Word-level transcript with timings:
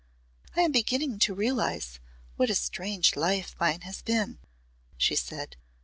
"I 0.55 0.61
am 0.61 0.71
beginning 0.71 1.19
to 1.19 1.35
realise 1.35 1.99
what 2.35 2.49
a 2.49 2.55
strange 2.55 3.15
life 3.15 3.55
mine 3.59 3.81
has 3.81 4.01
been," 4.01 4.39
she 4.97 5.15
said. 5.15 5.57